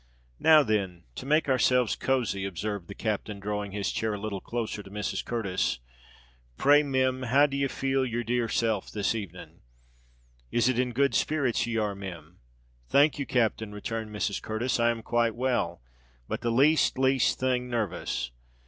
[0.39, 4.81] "Now then to make ourselves cozie," observed the captain, drawing his chair a little closer
[4.81, 5.23] to Mrs.
[5.23, 5.77] Curtis.
[6.57, 11.77] "Pray, Mim, how d'ye feel your dear self this evening?—is it in good spirits ye
[11.77, 12.39] are, Mim?"
[12.89, 14.41] "Thank you, captain," returned Mrs.
[14.41, 18.31] Curtis, "I am quite well—but the least, least thing nervous.